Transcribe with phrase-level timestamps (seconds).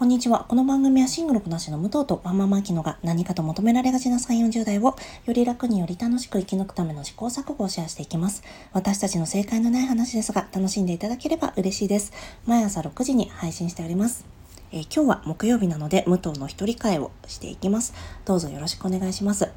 [0.00, 0.46] こんにちは。
[0.48, 8.42] この番組はシングルこなしの武藤とワンママキノが何かと求められがちな3、40代をより楽により楽しく生き抜くための試行錯誤をシェアしていきます。
[8.72, 12.14] 私たちの正解のない話ですが、楽しんでいただければ嬉しいです。
[12.46, 14.24] 毎朝6時に配信しております。
[14.72, 17.92] えー、今日は木曜日なので、武藤の一人会をしていきます。
[18.24, 19.50] どうぞよろしくお願いします。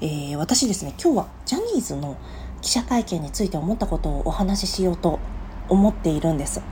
[0.00, 2.16] えー、私ですね、今日はジャニーズの
[2.62, 5.18] 記者会見について思ったことをお話ししようと
[5.68, 6.62] 思っているんです。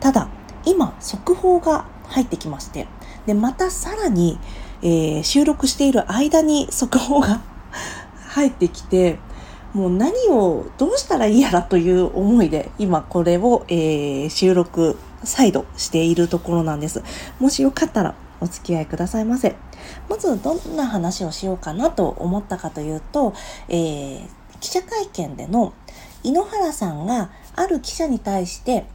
[0.00, 0.28] ただ、
[0.66, 2.86] 今速報が入ってきまして
[3.26, 4.38] でまたさらに、
[4.82, 7.40] えー、収録している間に速報が
[8.28, 9.18] 入ってきて
[9.72, 17.02] もう何をどうしたらいいやらという思いで今これを、えー、収録再度しているところなんです。
[17.40, 19.56] もしよかったらお付き合いくださいませ。
[20.08, 23.34] まずどんな話をしようかなと思ったかというと、
[23.68, 24.28] えー、
[24.60, 25.72] 記者会見での
[26.22, 28.86] 井ノ原さんがある記者に対して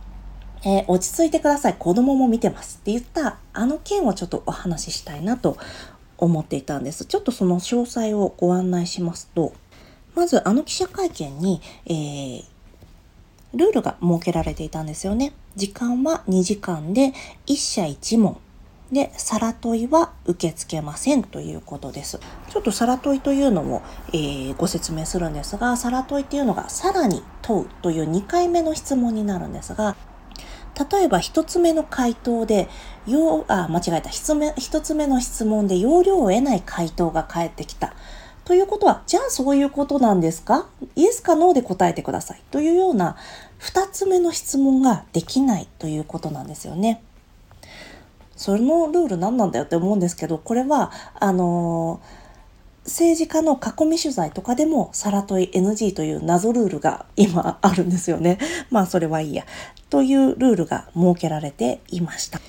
[0.64, 1.76] えー、落ち着いてください。
[1.78, 5.58] 子供も見てますって言ったあの件をちょっとお話ししたいなと
[6.18, 7.06] 思っていたんです。
[7.06, 9.54] ちょっとその詳細をご案内しますと、
[10.16, 12.44] まずあの記者会見に、えー、
[13.54, 15.34] ルールが設けられていたんですよね。
[15.56, 17.14] 時間は2時間で
[17.48, 18.38] 1社1問。
[18.92, 22.20] で、サラ問いは受け付けませんということです。
[22.50, 23.84] ちょっとサラ問いというのも、
[24.14, 29.96] えー、ご説明するんですが、サラ問いっていうのがさらに問うという2回目の質問になるんですが、
[30.92, 32.70] 例えば一つ目の回答で、
[33.08, 34.10] よあ、間違えた。
[34.10, 37.94] 一つ目の質問で要領を得ない回答が返ってきた。
[38.46, 40.68] ということは、じゃあそういうことなんですか？
[40.96, 42.42] イエスかノーで答えてください。
[42.50, 43.16] というような
[43.58, 47.04] 二つ目の質問ができないということなんですよね。
[48.36, 52.19] それのルール何なんだよって思うんですけど、これは、あのー
[52.86, 58.40] 政治家の囲み取材とかでもサラ問い NG という謎ルールが今あるんですよね。
[58.72, 59.46] まあそれはいいや。
[59.90, 62.40] というルールが設けられていました。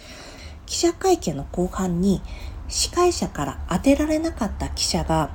[0.67, 2.22] 記者会見の後半に
[2.69, 5.31] 司会者から当てられなかった記者が、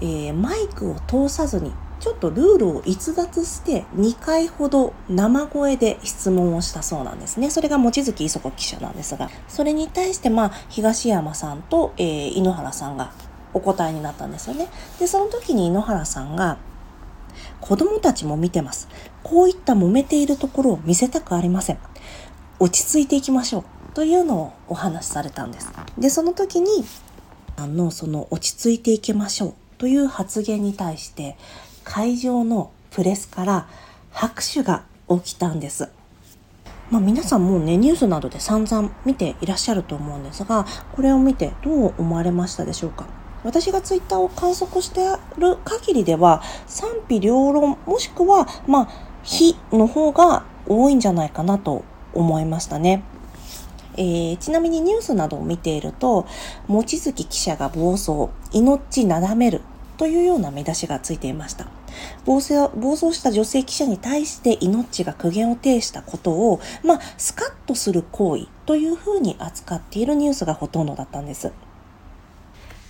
[0.00, 7.48] えー、マイクを通さずにちょっとルールを逸脱して2回ほど生声で質問をしたそうなんですね。
[7.48, 13.12] それが望月磯子記者なんですが、それに対してまあ東山さんと、えー、井ノ原さんが
[13.54, 14.68] お答えになったんですよね。
[14.98, 16.58] で、その時に井ノ原さんが、
[17.60, 18.88] 子供たちも見てます。
[19.22, 21.78] こういった揉めているところを見せたくありません。
[22.58, 23.64] 落ち着いていきましょう。
[23.94, 25.70] というのをお話しされたんです。
[25.98, 26.84] で、その時に、
[27.56, 31.36] あの、その落ち着いていきましょうという発言に対して、
[31.84, 33.66] 会場のプレスから
[34.10, 35.88] 拍手が起きたんです。
[36.90, 43.06] まあ、皆さんもうね、ニュースなどで散々見ていらっしゃると思うんですが、これを見てどう思われましたでしょうか？
[43.44, 48.88] 私がツイッターを観測してある限りでは賛否両論もしくはまあ
[49.22, 53.02] 非の方が多いんじゃないかなと思いましたね。
[53.96, 56.26] えー、ちなみにニュースなどを見ていると、
[56.68, 59.60] 望月記者が暴走、命なだめる
[59.98, 61.66] というような見出しがついていました。
[62.24, 71.52] 暴走暴走した女性記者に対して命が苦言を呈したことを、まあ、スカッとする行為というふうに扱っているニュースがほとんどだったんです。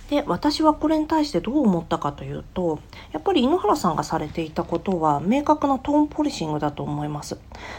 [0.09, 2.79] で私はこれに対してどう思ったかというと
[3.13, 7.37] やっぱり井ノ原さんがされていたことは明確なトーンポリシングだと思います。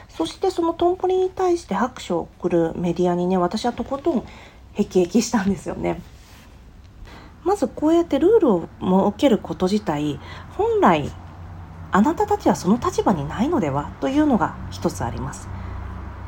[0.09, 4.25] そしてそのトーンポリに対して拍手を送るメディアにね私はとことん
[4.73, 6.01] へきへきしたんですよね。
[7.45, 10.19] まずこうやってルールを設けること自体
[10.57, 11.13] 本来
[11.93, 15.47] あなたたちはその立場にないのではというのが一つあります。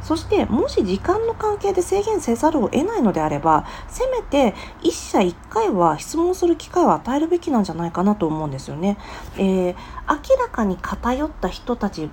[0.07, 8.99] そしてもし時間の関係で制限せざるを得ないのであればせめて1社1回は質問する機会を与えるべきなんじゃないかなと思うんですよね。
[9.37, 9.75] えー、
[10.09, 12.09] 明らかに偏った人たち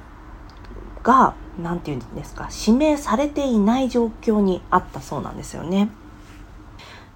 [1.03, 5.89] が何て言うんですか指名されていない状況にあったそうなんですよね。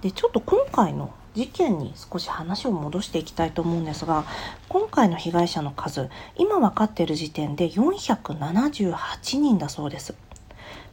[0.01, 4.25] でちょっと今回の事件に少し話を戻していきたいと思うんですが
[4.69, 10.26] 今回の被害者の数今分かっている時点で478人だそうです。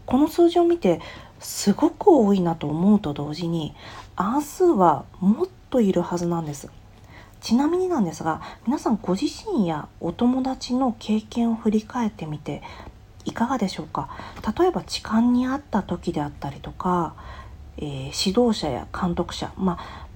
[0.06, 1.00] この数字を見て
[1.40, 3.74] すごく多いなと思うと同時に
[4.16, 6.70] ア数はもっといるはずなんです。
[7.40, 12.62] ちなみになんですが皆さんご自身やお友達の経験を振り返ってみて
[13.26, 14.08] いかがでしょうか？
[14.58, 17.14] 例えば痴漢にあった時であったりとか、
[17.76, 17.86] えー、
[18.28, 20.06] 指導者や監督者まあ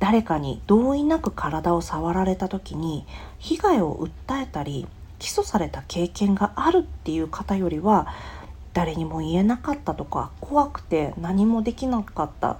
[0.00, 3.06] 誰かに同意なく体を触られた時に
[3.38, 4.88] 被害を訴えたり
[5.20, 8.08] 起訴された経験があるっていう方よりは
[8.72, 12.56] 誰にも言えなかったとか怖くて何もできなかったっ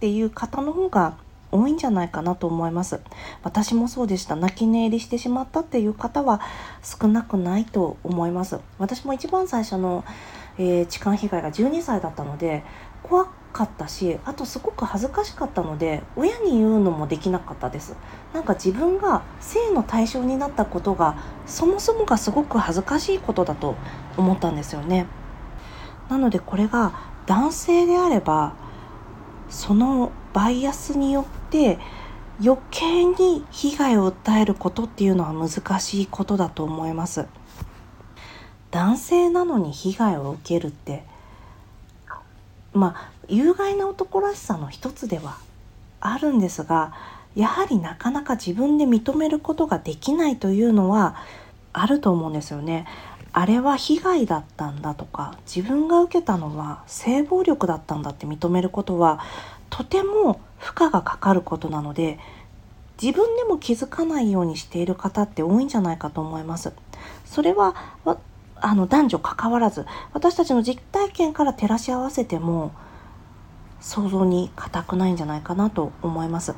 [0.00, 1.16] ていう方の方が
[1.52, 3.00] 多いんじゃないかなと思います。
[3.42, 4.36] 私もそうでした。
[4.36, 6.40] 泣き寝入りしてしまったっていう方は
[6.82, 8.58] 少なくないと思います。
[8.78, 10.04] 私も一番最初の
[10.58, 12.62] えー、痴漢被害が12歳だったので
[13.02, 17.94] 怖かったしあとすごく恥ずかしかったので親に言うのもできなかったです。
[18.34, 21.16] なんか自分が性の対象になったことが
[21.46, 23.76] そもそもがすごく恥ずかしいことだと
[24.16, 25.06] 思ったんですよね。
[26.08, 26.92] なのでこれが
[27.26, 28.54] 男性であれば
[29.48, 31.78] そのバイアスによって
[32.44, 37.26] 余計に被害を訴えることっていうのは難しいことだと思います
[38.70, 41.04] 男性なのに被害を受けるって
[42.74, 45.38] まあ有害な男らしさの一つでは
[46.00, 46.92] あるんですが
[47.34, 51.16] やはりなかなか自分で認めることができないというのは
[51.72, 52.86] あると思うんですよね。
[53.38, 59.20] あれは被害だったんだとか自分が受けたのは性暴力だったんだって認めることは
[59.68, 62.18] とても負荷がかかることなので
[63.00, 66.72] 自分でも気づかないようにしている方って多いんじゃないかと思います。
[67.26, 67.74] それは
[68.54, 69.84] あの男女関わらず
[70.14, 72.72] 私たちの実体験から照らし合わせても
[73.82, 76.54] 想像に難くないんじゃないかなと思います。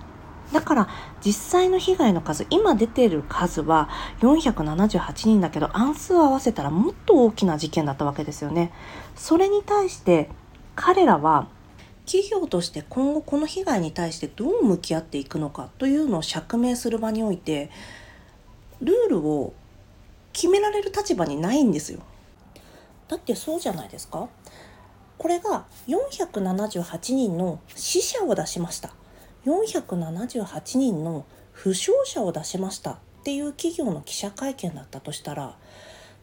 [0.53, 0.89] だから
[1.25, 3.89] 実際の被害の数今出てる数は
[4.21, 8.73] 478人だけど暗数を合わせたらもっと大きな事件だったわけですよね。
[9.15, 10.31] それに対して
[10.75, 11.49] 彼らは
[12.07, 17.71] 企業として今後この被害に対してどう向き合っていくのかというのを釈明する場において
[18.81, 19.53] ルールを
[20.33, 22.01] 決められる立場にないんですよ。
[23.09, 24.29] だってそうじゃないですか
[25.17, 28.91] これが478人の死者を出しました
[29.49, 35.57] 478人の負傷者を出しましたっていう企業の記者会見だったとしたら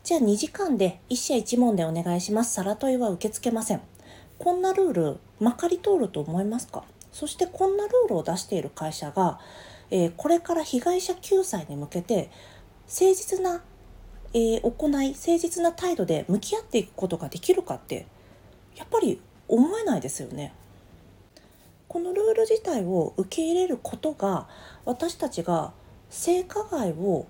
[0.03, 3.81] じゃあ2時間で1社1問でお願いしますさら問いは受け付けません
[4.37, 6.83] こんなルールまかり通ると思いますか？
[7.11, 9.39] そしてこんなルールを出している会社が、
[9.89, 12.29] えー、これから被害者救済に向けて
[12.87, 13.63] 誠実な、
[14.33, 18.05] えー、行い誠実な態度で向き合っていくことができるかって
[18.75, 20.53] やっぱり思えないですよね。
[21.95, 24.49] このルール自体を受け入れることが
[24.83, 25.71] 私たちが
[26.09, 27.25] 性加害を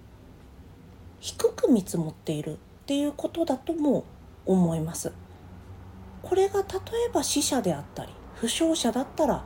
[1.20, 2.58] 低く見積もっているっ
[2.88, 4.06] ていうことだとも
[4.48, 5.12] 思います。
[6.24, 6.66] これが例
[7.08, 9.44] えば死者であったり負傷者だったら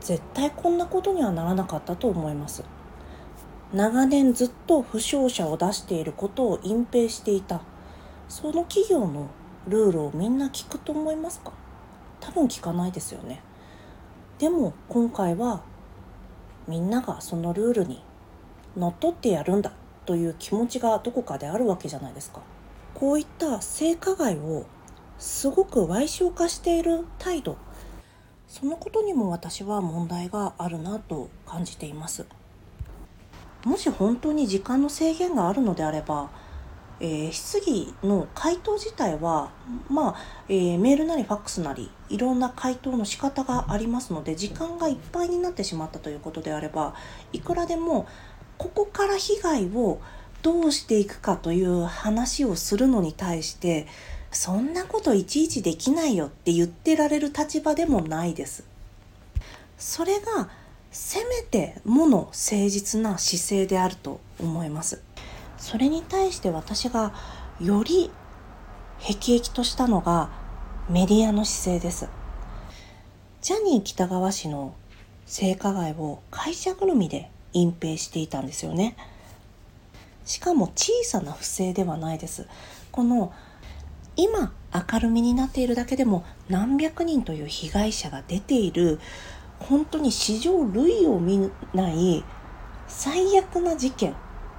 [0.00, 2.64] 絶対こんなことにはならなかったと思います。
[3.72, 7.60] 長年ずっと負傷者を出していることを隠蔽していた
[8.28, 9.28] その企業の
[9.68, 11.52] ルールをみんな聞くと思いますか？
[12.18, 13.40] 多分聞かないですよね
[14.38, 15.62] でも今回は
[16.68, 18.02] みんながそのルールに
[18.76, 19.72] のっとってやるんだ
[20.04, 22.40] という気持ちがどこかであるわけじゃないですか。
[22.94, 24.66] こういった性加害を
[25.18, 27.56] すごく矮小化している態度。
[28.46, 32.26] そのことにも私は問題があるなと感じています。
[33.64, 36.30] もし本当に時間の制限があるのであれば
[37.00, 39.50] えー、質疑の回答自体は、
[39.88, 40.16] まあ
[40.48, 46.94] えー、メールなりファックスなりいろんな回答の仕方がありますので時間がいっぱいになってしまったということであれば
[47.32, 48.06] いくらでも
[48.56, 50.00] ここから被害を
[50.42, 53.86] どうしていくかという話をするのに対して
[54.30, 58.64] そんなこといちいちできないよって言ってられる立場でもないです。
[59.78, 60.48] それが
[60.90, 62.32] せめてもの誠
[62.68, 65.02] 実な姿勢であると思います。
[65.58, 67.12] それに対して私が
[67.60, 68.10] より
[68.98, 70.30] 辟易としたのが
[70.90, 72.08] メディアの姿勢です。
[73.40, 74.74] ジャニー喜多川氏の
[75.24, 78.96] 性加害を会社ぐるみで隠蔽していたんですよね。
[80.24, 82.46] しかも小さな不正ではないです。
[82.92, 83.32] この
[84.16, 84.52] 今
[84.92, 88.98] 明るみになっているだけでも何百人という被害者が出ている
[89.58, 92.24] 本当に史上類を見ない
[92.88, 94.14] 最悪な事件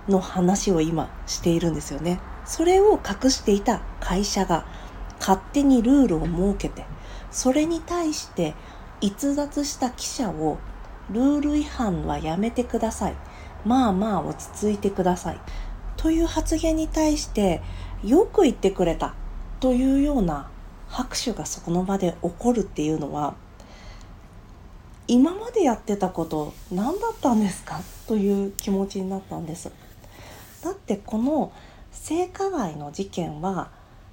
[0.08, 2.20] の話を今しているんですよね。
[2.46, 4.66] それを隠していた会社が
[5.20, 6.86] 勝手にルールを設けて、
[7.32, 8.54] それに対して
[9.02, 10.58] 逸脱した記者を
[11.12, 13.16] ルール違反はやめてください。
[13.66, 15.40] まあまあ落ち着いてください。
[15.98, 17.62] という発言に対して
[18.04, 19.14] よく言ってくれた
[19.60, 20.50] というような
[20.88, 23.36] 拍手がそこの場で起こるっていうのは
[25.08, 27.82] 今までやってたこと何だったんですか？
[28.08, 29.72] という気持ちになったんです。
[30.64, 31.52] だってこの
[31.92, 33.70] 性加害の事件は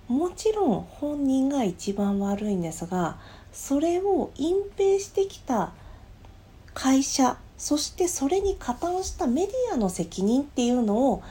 [0.09, 3.19] もちろん本人が一番悪いんですが
[3.53, 5.73] それを隠蔽してきた
[6.75, 11.23] 会社そしてそれに加担したメディアの責任っていうのを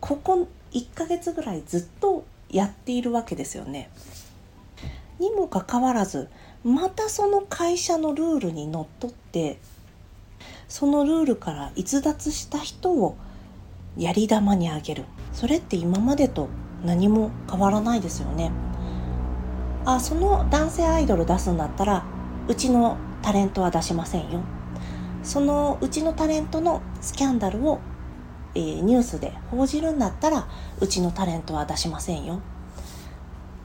[0.00, 3.90] ここ1ヶ月ぐらいずっとやっているわけですよね。
[5.18, 6.28] にもかかわらず
[6.64, 9.58] またその会社のルールにのっとって
[10.68, 13.16] そのルールから逸脱した人を
[13.96, 15.04] やり玉にあげる。
[15.32, 16.48] それって今までと
[16.84, 18.50] 何も変わらないですよね。
[19.84, 22.04] あその男性アイドル出すんだったら
[22.48, 24.40] うちのタレントは出しませんよ。
[25.22, 27.80] そのうちのタレントのスキャンダルを、
[28.54, 30.48] えー、ニュースで報じるんだったら
[30.80, 32.40] うちのタレントは出しませんよ。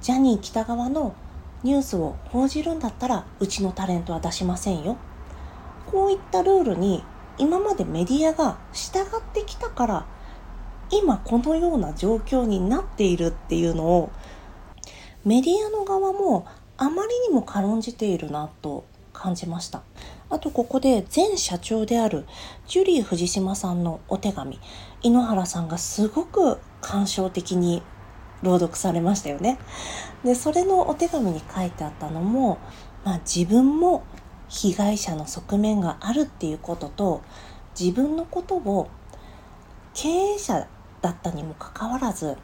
[0.01, 1.15] ジャニー喜多川の
[1.63, 4.98] ニュースを報じるんだったらうちのタレントは出しませんよ。
[5.91, 7.03] こういったルールに
[7.38, 9.03] 今までメディアが従っ
[9.34, 10.05] てきたから
[10.91, 14.11] 今このような状況になっているっていうのを
[15.23, 16.45] メディアの側も
[16.77, 19.81] あまりにも軽んじているなと感じました。
[20.29, 22.25] あとここで前社長である
[22.67, 24.59] ジュリー藤島さんのお手紙。
[25.01, 27.81] 井ノ原さんがすごく感傷的に
[28.43, 29.57] 朗読されましたよね。
[30.23, 32.57] でそれのお手紙に書いてあったのも、
[33.03, 34.03] まあ、自分も
[34.47, 37.21] 被害者の側面があるっていうことと
[37.79, 38.89] 自分のことを
[39.93, 40.67] 経営者
[41.05, 42.35] だったにもかかわらず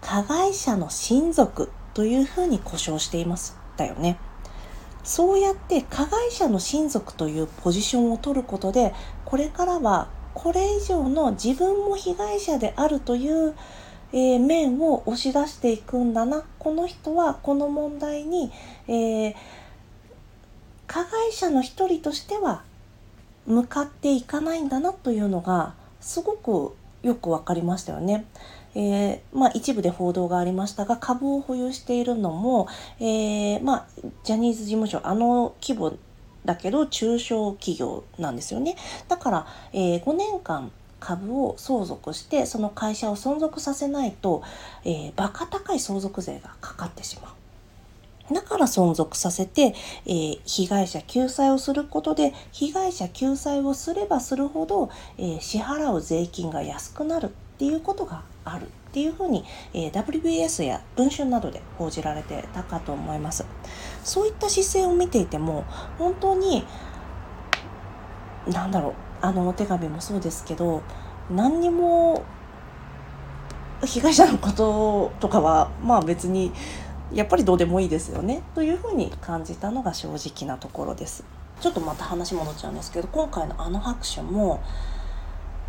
[0.00, 4.16] 加害者の親族というふうに呼称していましたよね。
[5.04, 8.92] そうやって加害者の親族というポジションを取ることで
[9.24, 13.54] これからはこれ以上の自分も被害者であるという、
[14.12, 18.50] えー、面を押し出していくんだなこの人はこの問題に、
[18.88, 19.34] えー、
[20.88, 22.64] 加害者の一人としては
[23.46, 26.74] 向かっていかないんだなというのがすごく
[27.06, 28.26] よく分かりましたよね。
[28.74, 32.68] えー、まあ、一部で報道がありましたが株を保有しているのも、
[33.00, 33.86] えー、まあ、
[34.22, 35.96] ジャニーズ事務所あの規模
[36.44, 38.76] だけど中小企業なんですよね
[39.08, 40.70] だから、えー、5年間
[41.00, 44.42] 株を相続してその会社を存続させないと、
[44.84, 47.45] えー、バカ高い相続税がかかってしまう。
[48.32, 49.74] だから存続させて、
[50.06, 57.28] えー、被害者救済をすることで被害者救済をすればするほど、えー、支払う税金が安くなるっ
[57.58, 58.66] ていうことがある。
[58.66, 63.44] っていうふうに、えー、WBS や文春などで報じられてたかと思います。
[64.02, 65.64] そういった姿勢を見ていても
[65.98, 66.64] 本当に
[68.46, 70.82] 何だろうあのお手紙もそうですけど
[71.30, 72.24] 何にも
[73.84, 76.52] 被害者のこととかはまあ別に
[77.12, 78.42] やっぱりどうでもいいですよね。
[78.54, 81.24] というふうに感じたのが正直なところです。
[81.60, 84.62] ちょっとまた話戻っちゃうんですけど今回のあの拍手も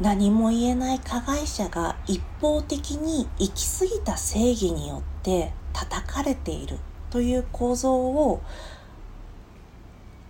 [0.01, 6.77] 何も言えない加害者が一方的に行き過ぎた正義によって叩かれている
[7.09, 8.41] という構造を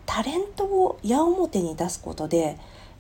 [0.06, 2.58] タレントを矢面に出すことで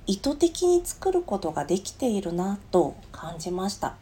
[0.07, 3.95] 意図的に作ることができているなと感じました。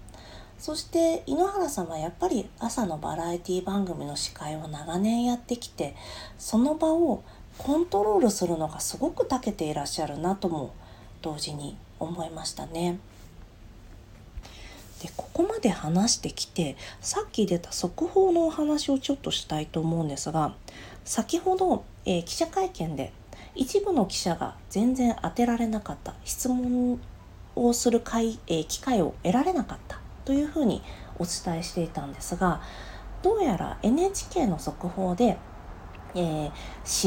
[0.58, 5.96] そして井ノ原さんはやっぱり朝のバラエティ番組の司会を長年やってきて
[6.38, 7.24] その場を
[7.58, 10.74] コントロールするのがすごく長けていらっしゃるなとも
[11.22, 13.00] 同時に思いましたね。
[15.02, 20.56] でここまで話してきてさっき出た速報のお話をちょっとしたいと思うんですが
[21.04, 23.12] 先ほど、えー、記者会見で
[23.56, 27.00] 一部の記者が全然当てられなかった質問
[27.56, 30.82] をする会、えー、機会を得られなかったというふうに
[31.18, 32.62] お伝えしていたんですが
[33.22, 35.38] どうやら NHK の速報で、
[36.14, 36.52] えー、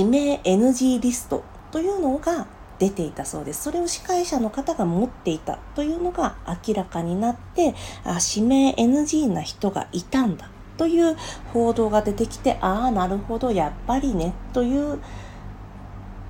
[0.01, 2.47] 指名 NG リストというのが
[2.79, 11.17] 出ていたそうですそれを司会者の方が持っていたというのが明らかになってあ指名 NG な人がいたんだという
[11.53, 15.01] 報道が出てきてああなるほどやっぱりねという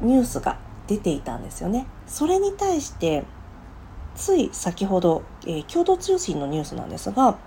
[0.00, 1.87] ニュースが出ていたんですよね。
[2.07, 3.25] それに対して
[4.18, 7.38] つい先ほど、えー、共同通信のニュースなんですが、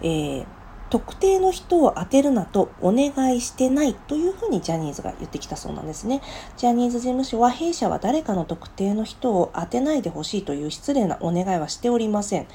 [0.00, 0.46] えー、
[0.88, 6.22] 特定の人を当てるなとお願いしてないというふうにジャニーズが言ってきたそうなんですね。
[6.56, 12.46] ジャニーズ事務所は弊社は誰かの特定の人を当てないでほしいという失礼なお願いはしておりません。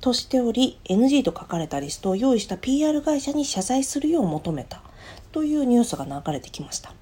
[0.00, 4.82] としており NG と書かれたリストを用意した PR 会社に謝罪するよう求めた
[5.30, 6.92] というニュースが流れてきました。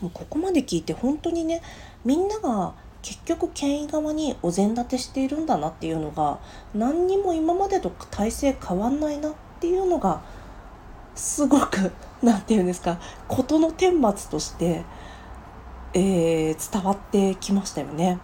[0.00, 1.62] もうここまで聞いて本当にね
[2.04, 6.38] みんなが結局権威側にお膳立てしているんだなっていうのが
[6.74, 10.22] 何にも今までと体制変わんないなっていうのが
[11.14, 11.92] すごく
[12.22, 14.84] 何て言うんですか事の顛末として、
[15.94, 18.18] えー、伝わってきましたよね。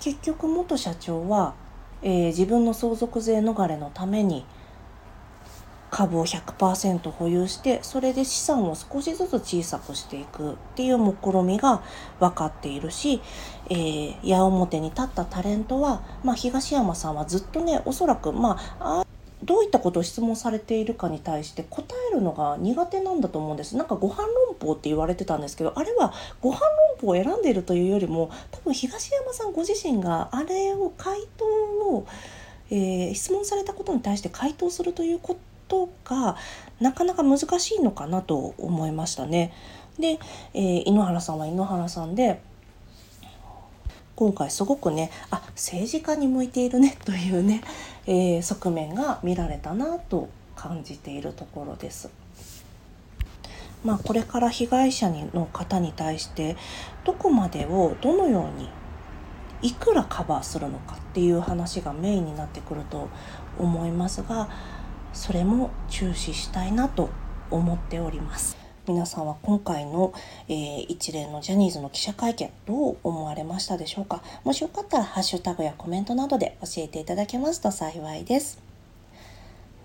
[0.00, 1.54] 結局元社長は、
[2.02, 4.44] えー、自分の相続税逃れのために
[5.92, 11.82] 株を100%保有してそれで資産を少しずつ小さくしていくっていう目論みが
[12.18, 13.20] 分かっているし、
[13.68, 19.04] えー、矢面に立ったタレントは、まあ、東山さんはずっとねおそらくまあ
[19.44, 23.76] どういったことを質問されているかに対して答えるのが苦手なんだと思うんです。
[23.76, 26.68] なんかご飯論法って言われてたんですけど、あれはご飯論
[27.00, 32.06] 法を選んでいるというよりも、多分東山さんご自身があれを回答を、
[32.70, 35.40] えー、質問されたことに対して回答するということ
[35.72, 36.36] ことが
[36.80, 39.52] なかなか難しいのかなと思いましたね。
[39.98, 40.18] で、
[40.52, 42.40] えー、井ノ原さんは井ノ原さんで
[44.14, 47.62] 今回すごくねあ政治家に向いているね というね、
[48.06, 52.10] えー、側面が見られたなと感じているところです。
[53.82, 56.56] まあ、これから被害者の方に対して
[57.02, 58.68] どこまでをどのように
[59.60, 63.08] いくらカバーするのかっていう話がメインになってくると
[63.58, 64.48] 思いますが
[65.12, 67.10] それも注視したいなと
[67.50, 68.56] 思っております。
[68.88, 70.12] 皆さんは今回の、
[70.48, 74.22] えー、一連のジャニーズの記者会見どう思われましたでしょうか？
[74.42, 78.60] もしよかったらハッシュタグやコメントなどで教えていただけますと幸いです。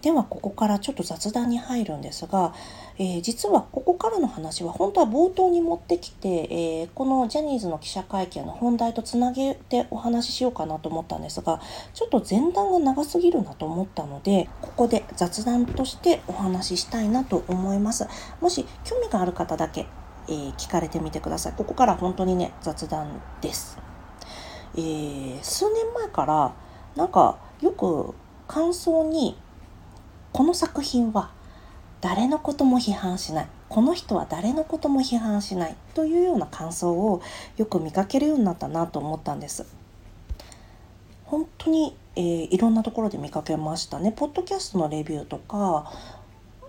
[0.02, 2.54] ではここからちょっと雑談に入るんですが、
[3.00, 11.62] えー、実はここからの話は本当は冒頭に持ってきて、えー、このジャニーズの記者会見の本題とつなげてお話ししようかなと思ったんですが
[11.94, 18.08] ちょっと前段が長すぎるなと思ったのでここで雑談としてお話ししたいなと思います。
[18.42, 19.86] もし興味がある方だけ、
[20.28, 21.54] えー、聞かれてみてください。
[21.54, 23.78] ここから本当にね雑談です、
[24.76, 26.54] えー、数年前から
[26.96, 28.16] なんかよく
[28.48, 29.38] 感想に
[30.34, 31.32] この作品は
[32.02, 37.22] 誰のことも批判しないこの人は誰のことも批判しないというような感想を
[37.58, 39.66] よく見かけるようになったなと思ったんです。
[41.26, 44.14] 本当に、えー、いろんなところで見かけましたね。
[44.16, 45.92] ポッドキャストのレビューとか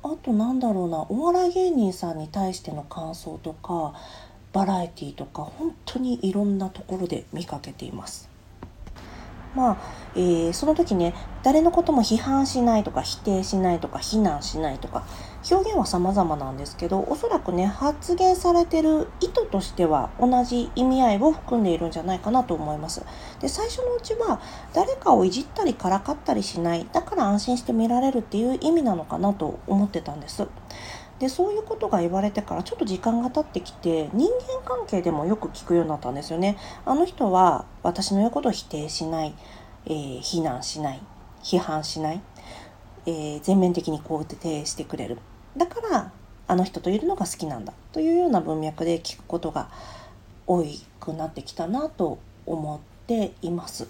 [0.02, 3.94] あとなんだろうなお笑い芸人さんに対しての感想とか
[4.52, 8.27] バラエティとか本当にいろんなところで見かけています。
[9.54, 9.76] まあ、
[10.14, 15.04] えー、その時ね誰のことも批判しないとか否定しないとか非難しないとか
[15.50, 23.04] 表現は様々なんですけどおそらくね発言されてる意図としては同じ意味合いを含んでいるんじゃないかなと思います。
[23.40, 24.40] で最初のうちは
[24.74, 30.46] 誰かをいじったりからかったりしないだから安心して見られるっていう意味なのかなと思ってたんです。
[31.18, 36.56] でそういうことが言われてからちょっと時間が経ってきて人間関係でもよく聞くようになったんですよね。
[36.84, 39.34] あの人は私の言うことを否定しない、
[39.86, 41.00] えー、非難しない
[41.42, 42.20] 批判しない、
[43.06, 45.18] えー、全面的に肯定してくれる
[45.56, 46.12] だから
[46.46, 49.68] あの人といるのが好きなんだというような文脈で聞くことが
[50.46, 50.64] 多
[51.00, 53.86] くなってきたなと思っています。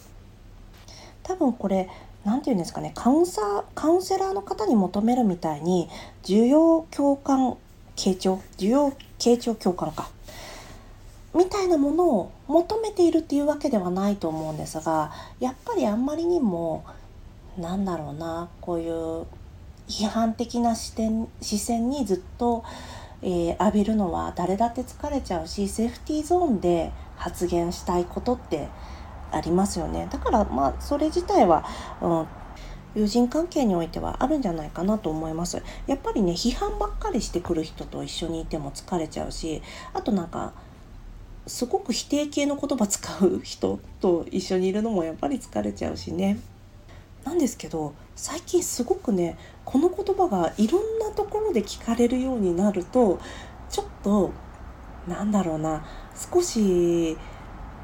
[1.22, 1.88] 多分これ
[2.28, 5.88] 何て言うんですかねカウンサーカウンセラーの方に求めるみたいに
[6.22, 7.56] 需要共感
[7.96, 10.10] 傾聴需要傾聴共感か
[11.34, 15.10] みたいなものを求めているっていうわけではないと思うんですが
[15.40, 16.84] やっぱりあんまりにも
[17.56, 19.24] なんだろうなこういう
[19.88, 22.62] 批判的な視点視線にずっと、
[23.22, 28.68] えー、浴びるのは誰だって疲れちゃうしセーフティーゾーンで発言したいことって
[29.32, 30.08] ありますよね。
[30.10, 31.64] だからまあそれ自体は、
[32.00, 32.26] うん、
[32.94, 35.62] 友人関係においてはあるんじゃないかなと思います。
[35.86, 39.62] やっぱりね批判ばっかりしてくる人と一緒にいても疲れちゃうし
[39.94, 40.52] あとなんか
[41.46, 46.38] すごく否定形の言葉使う人と一緒にいるのもやっぱり疲れちゃうしね。
[47.24, 53.18] なんですけど最近すごくねこの言葉がいろんなところで聞かれるようになると
[53.68, 54.32] ちょっと
[55.06, 57.16] なんだろうな少し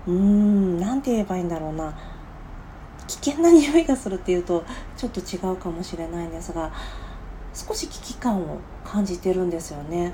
[0.06, 1.94] うーん何て言えばいいんだろうな。
[3.06, 4.64] 危険な匂いがするっていうと
[4.96, 6.72] ちょっと違うかもしれないんですが
[7.52, 10.12] 少し危機感を感じてるんですよね。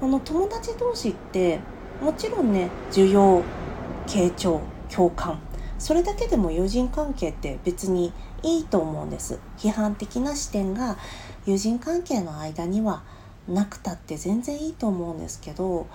[0.00, 1.60] この友達同士って
[2.00, 3.42] もちろんね需要
[4.06, 5.40] 傾聴共感。
[5.78, 9.38] それだけでも友人関係って別にいいと思うんです。
[9.58, 10.96] 批判的な視点が
[11.44, 13.02] 友人関係の間には
[13.48, 15.88] なくたって全然いいと思うんですけど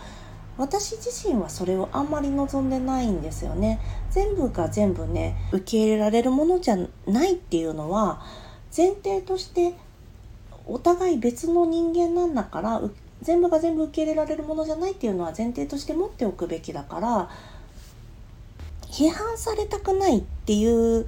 [0.58, 3.80] 私自身はそれをあんまり望んでないんですよね。
[4.10, 8.22] 全部が全部ね受け入れられるものじゃないっていうのは
[8.76, 9.74] 前提として
[10.65, 12.82] お互い別の人間なんだから
[13.22, 17.30] 全部が全部受け入れられるものじゃないっていうのは前提として持っておくべきだから
[18.84, 21.08] 批判されたくないっていう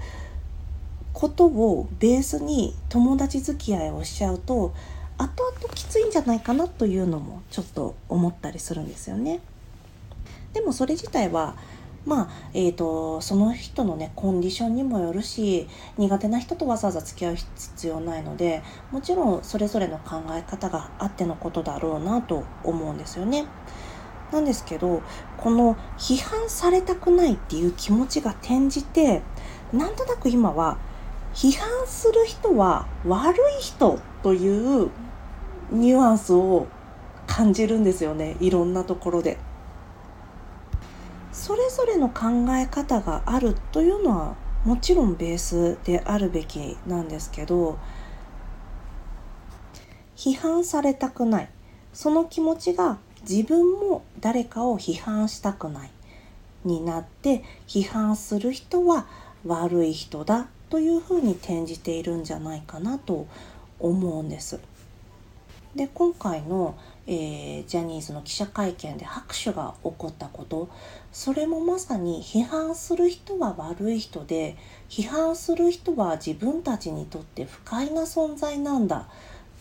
[1.13, 4.73] ことをベースに友達付き合いをしちゃうと
[5.19, 9.41] 後々きついんじゃないかなというのもちょっと思ったりするんですよね。
[10.53, 11.55] でもそれ自体は
[12.05, 23.45] まあえーと、その人のねコンディションにもよるし苦手な人とわざわざ付き合う必要ないのでもちろんそれぞれの考え方があってのことだろうなと思うんですよね。
[24.31, 25.01] なんですけど
[25.37, 29.21] この批判されたくないっていう気持ちが転じて
[29.73, 30.77] なんとなく今は
[31.33, 34.89] 批判する人は悪い人という
[35.71, 36.67] ニュアンスを
[37.27, 39.37] 感じるんですよねいろんなところで。
[41.31, 47.79] それぞれの考え方があるというのはもちろんベースであるべきなんですけど
[50.17, 51.49] 批判されたくない
[51.93, 55.91] その気持ちが自分も誰かを批判したくない
[56.65, 59.07] になって批判する人は
[59.45, 63.27] 悪い人だというふうに転じているんじゃないかなと
[63.79, 64.59] 思うんです。
[65.75, 70.69] で今回の、えー、ジャニーズの記者会見で拍手が起こったこと。
[71.11, 74.57] それもまさに批判する人は悪い人で
[74.89, 79.07] 批判する人は自分たちにとって不快な存在なんだ。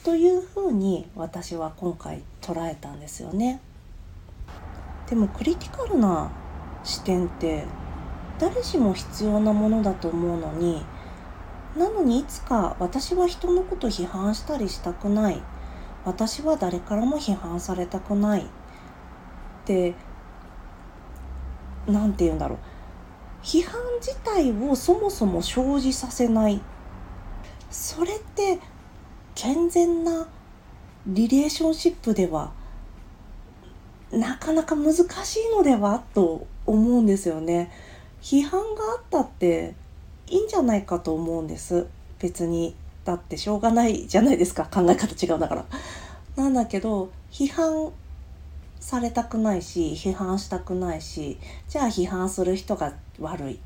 [0.04, 3.60] というふうに私は今回捉えたんですよね。
[5.08, 6.30] でもクリティカルな
[6.84, 7.64] 視点って
[8.38, 10.84] 誰しも必要なものだと思うのに
[11.76, 15.42] なのにいつか私は人のこと批判したりしたくない。
[16.08, 18.40] 私は誰からも批判されたくない。
[18.40, 18.44] っ
[19.66, 19.94] て
[21.86, 22.58] 何て言うんだろう。
[23.42, 26.62] 批判自体をそもそも生じさせない。
[27.70, 28.58] それって
[29.34, 30.26] 健全な
[31.06, 32.52] リレーションシップでは
[34.10, 35.02] なかなか難し
[35.40, 37.70] いのではと思うんですよね。
[38.22, 39.74] 批判があったって
[40.26, 41.86] いいんじゃないかと思うんです。
[42.18, 42.74] 別に。
[43.08, 45.64] だってしょうがないじゃないですか考え方違うんだから。
[46.36, 47.90] なんだけど批判
[48.80, 53.58] されたくないし批判したくないしじゃあ批判する人が悪い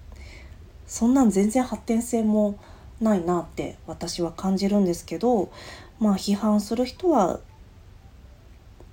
[0.87, 2.57] そんなん全然発展性も
[3.01, 5.51] ないなって私は感じるんですけど
[5.99, 7.41] まあ批判する人は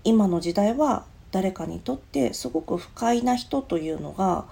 [0.04, 4.46] 今の時代は誰かにとってすごく不快な人というのが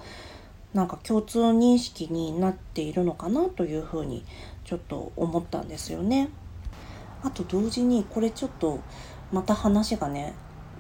[0.74, 4.24] なんか共通認識になっているのかなというふうに
[4.66, 6.30] ちょっと思ったんですよね。
[7.24, 8.80] あと同時にこれちょっと
[9.32, 10.34] また話がね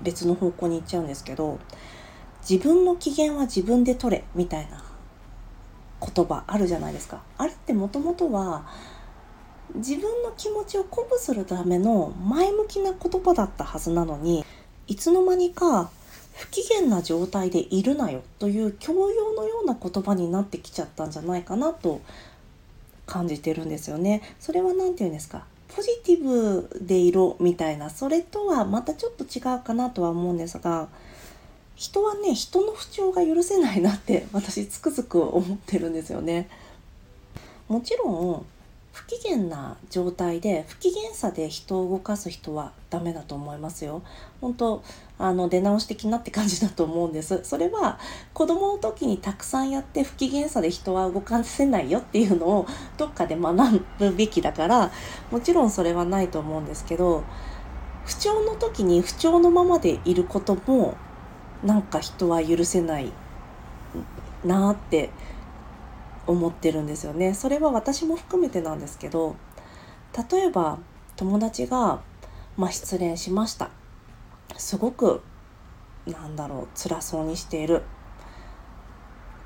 [0.03, 1.59] 別の方向に行っちゃうんですけど
[2.47, 4.83] 自分の機嫌は自分で取れみたいな
[5.99, 7.21] 言葉あるじゃないですか。
[7.37, 8.65] あれってもともとは
[9.75, 14.45] 自分の気持ちを鼓舞するための前向きな言葉だったはずなのに
[14.87, 15.89] いつの間にか
[16.37, 21.99] 不機嫌な状態でいるなよという教養のような言葉になってきちゃったんじゃないかなと
[23.07, 24.21] 感じてるんですよね。
[24.39, 25.45] それは何て言うんですか？
[25.75, 30.87] ポジティブでいろみたいなそれとはまたちょっと違うかなとは思うんですが
[31.75, 36.49] 人はね人の不調が許せないなって私つくづく思ってるんですよね。
[37.67, 38.45] もちろん
[39.07, 44.01] 機嫌な状態で不機嫌さで人を動かす人はダメだと思いますよ。
[44.41, 44.83] 本当
[45.17, 47.39] あの出直し的なって感じだと思うんです。
[47.43, 47.99] それは
[48.33, 52.67] 子供の時にたくさんやって不機嫌さで人は動かせないよっていうのを
[52.97, 54.91] どっかで学ぶべきだから
[55.31, 57.23] もちろんそれはないと思うんですけど
[58.05, 60.97] 不調の時に不調のままでいることも
[61.63, 63.11] なんか人は許せない
[64.45, 65.09] なって
[66.27, 67.33] 思ってるんですよね。
[67.33, 69.35] それは私も含めてなんですけど
[70.31, 70.79] 例えば
[71.15, 72.01] 友達が、
[72.57, 73.69] まあ、失恋しました。
[74.57, 75.21] すごく
[76.05, 77.83] なんだろう辛そうにしている。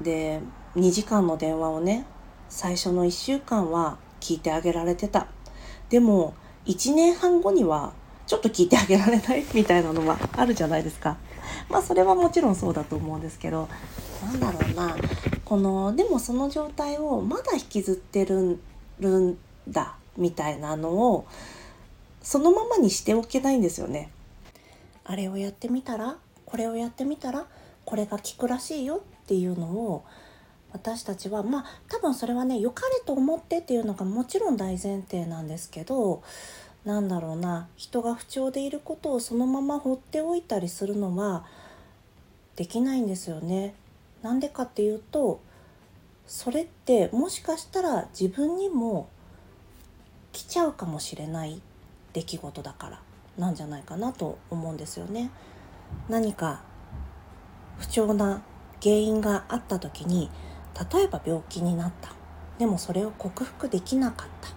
[0.01, 0.41] で
[0.75, 2.05] 2時間の電話をね
[2.49, 5.27] 最初の1週間は聞いてあげられてた。
[5.89, 6.33] でも
[6.65, 7.93] 1年半後には
[8.27, 11.17] ちょっと聞いてあげられないみたいなのはあるじゃないですか。
[11.71, 13.69] まあそれはもちろんそうだと思うんですけど
[14.23, 14.95] なんだろうな
[15.45, 18.59] このでもその状態をまだ引きずってる
[18.99, 21.27] んだみたいなのを
[22.21, 24.11] そのままにしておけないんですよね。
[25.03, 27.47] あれをやってみたらこれをやってみたら
[27.85, 30.05] これが効くらしいよっていうのを
[30.73, 36.23] 私たちはまあ多分それはね良かれと思ってっていうのがもちろん大前提なんですけど
[36.85, 41.45] なんだろうな人が不調でいることをそのまま放っておいたりするのは
[42.55, 43.73] できないんですよね。
[44.21, 45.41] なんでかっていうと
[46.27, 49.09] それってもしかしたら自分にも
[50.31, 51.61] 来ちゃうかもしれない
[52.13, 53.01] 出来事だから
[53.37, 55.31] なんじゃないかなと思うんですよね。
[56.09, 56.61] 何か
[57.79, 58.43] 不調な
[58.81, 60.29] 原因があった時に
[60.93, 62.13] 例えば病気になった
[62.57, 64.49] でもそれを克服できなかった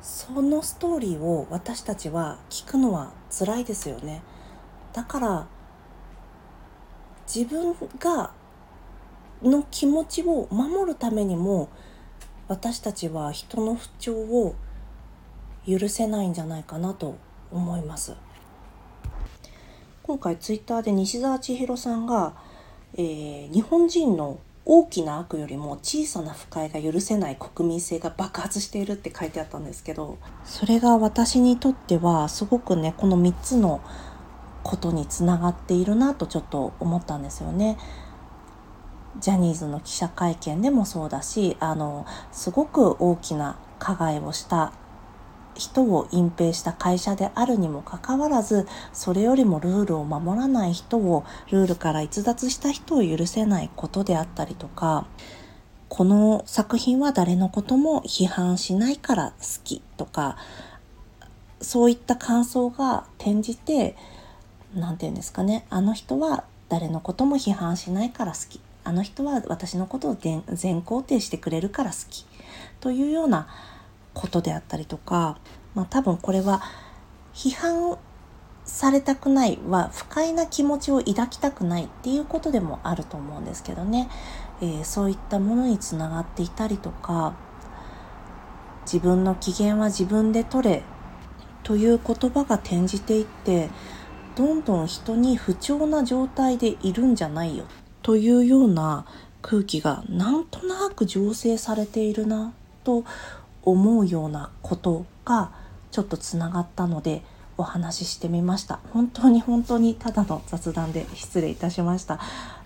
[0.00, 4.22] そのストーリーを私たちは聞くのは辛いですよね
[4.92, 5.46] だから
[7.26, 8.32] 自分が
[9.42, 11.68] の気持ちを守るためにも
[12.48, 14.54] 私たちは人の不調を
[15.66, 17.16] 許せないんじゃないかなと
[17.50, 18.14] 思います。
[20.02, 22.34] 今回ツイッターで西澤千尋さんが、
[22.94, 33.80] えー、日本人の大きな悪よりも小さな不快が許せない国民性が爆発しているって書いてあったんですけどそれが私にとってはすごくねこの3つの
[34.62, 37.78] ことにつながっているなとちょっと思ったんですよね。
[39.18, 44.72] ジャニーズの記者会見でもそうだしあのすごく大きな加害をした
[45.54, 55.06] 人を隠蔽した会社であるにもかかわらずそれよりもルールを守らない人をルールから逸脱した人を許せないことであったりとか
[55.88, 60.38] この作品は誰のことも批判しないから好きとか
[61.60, 63.94] そういった感想が転じて
[64.74, 65.66] 何て言うんですかね。
[65.70, 68.60] あの人は誰のことも批判しないから好き。
[68.84, 72.26] あの人は私のことを全肯定してくれるから好き。
[72.80, 73.48] というような
[74.14, 75.38] ことであったりとか、
[75.74, 76.62] まあ、多分これは
[77.34, 77.96] 批判
[78.64, 84.08] されたくないは不快な気持ちを抱きたくないっていうことでもあると思うんですけどね、
[84.60, 87.34] えー、そういったものにつながっていたりとか。
[88.84, 90.82] 自分の機嫌は自分で取れ。
[91.62, 93.70] という言葉が転じていって
[94.36, 97.64] どんどん人に不調な状態でいるんじゃないよ。
[98.02, 99.06] というような
[99.42, 102.52] 空気がなんとなく醸成されているな
[102.84, 103.04] と
[103.62, 105.52] 思うようなことが
[105.90, 107.22] ちょっとつながったので
[107.58, 108.80] お話ししてみました。
[108.92, 112.18] 本当に本当にただの雑談で失礼いたしました、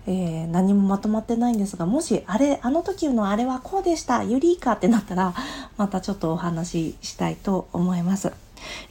[0.07, 4.23] えー、何もまとまってないんですがもしあれあの時のあれはこうでした。
[4.23, 5.33] ユリーカってなったら
[5.75, 8.31] またちょっとお話ししたいと思います、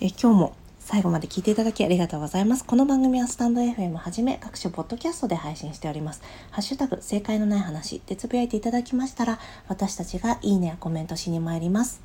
[0.01, 0.57] え、今日も
[0.89, 2.65] 最後まで聞いていただきありがとうございます。
[2.65, 6.23] この番組はスタンド FM はじめ各種ポッドキャストで配信しております。
[6.53, 12.03] ハッシュタグ正解のない話でつぶやいていただきましたら私たちがいいねやコメントしに参ります。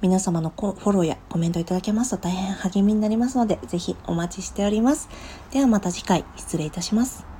[0.00, 5.08] 皆様のフォローやコメントいただけますと大変励みになりますので、ぜひお待ちしております。
[5.52, 7.35] ではまた次回失礼いたします。